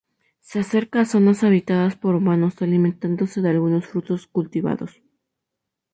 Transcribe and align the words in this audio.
Se 0.39 0.57
acerca 0.61 1.01
a 1.01 1.05
zonas 1.05 1.43
habitadas 1.43 1.95
por 1.95 2.15
humanos, 2.15 2.59
alimentándose 2.59 3.39
de 3.43 3.51
algunos 3.51 3.85
frutos 3.85 4.25
cultivados. 4.25 4.99